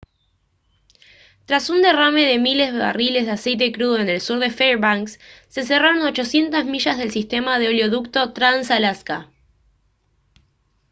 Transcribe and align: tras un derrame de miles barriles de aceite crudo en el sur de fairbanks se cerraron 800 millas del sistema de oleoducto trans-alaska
tras 1.45 1.69
un 1.69 1.83
derrame 1.83 2.25
de 2.25 2.39
miles 2.39 2.75
barriles 2.75 3.27
de 3.27 3.33
aceite 3.33 3.71
crudo 3.71 3.99
en 3.99 4.09
el 4.09 4.19
sur 4.19 4.39
de 4.39 4.49
fairbanks 4.49 5.19
se 5.47 5.61
cerraron 5.61 6.01
800 6.01 6.65
millas 6.65 6.97
del 6.97 7.11
sistema 7.11 7.59
de 7.59 7.67
oleoducto 7.67 8.33
trans-alaska 8.33 9.29